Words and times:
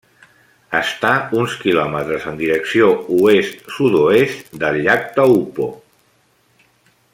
Està 0.77 1.11
uns 1.41 1.57
quilòmetres 1.65 2.25
en 2.31 2.39
direcció 2.39 2.89
oest-sud-oest 3.19 4.51
del 4.65 4.83
Llac 4.87 5.07
Taupo. 5.19 5.69